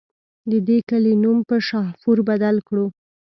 [0.49, 2.85] د دې کلي نوم پۀ شاهپور بدل کړو